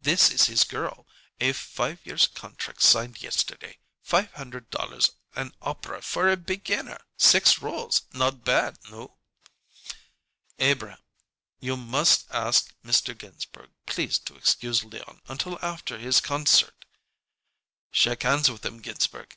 This 0.00 0.30
is 0.32 0.46
his 0.46 0.64
girl, 0.64 1.06
a 1.38 1.52
five 1.52 2.00
years' 2.04 2.26
contract 2.26 2.82
signed 2.82 3.22
yesterday 3.22 3.78
five 4.02 4.32
hundred 4.32 4.68
dollars 4.68 5.10
an 5.36 5.52
opera 5.62 6.02
for 6.02 6.28
a 6.28 6.36
beginner 6.36 6.98
six 7.16 7.60
rôles 7.60 8.02
not 8.12 8.44
bad 8.44 8.80
nu?" 8.90 9.10
"Abrahm, 10.58 10.98
you 11.60 11.76
must 11.76 12.28
ask 12.32 12.74
Mr. 12.84 13.16
Ginsberg 13.16 13.70
please 13.86 14.18
to 14.18 14.34
excuse 14.34 14.82
Leon 14.82 15.22
until 15.28 15.56
after 15.62 15.96
his 15.98 16.20
concert" 16.20 16.84
"Shake 17.92 18.24
hands 18.24 18.50
with 18.50 18.66
him, 18.66 18.80
Ginsberg. 18.82 19.24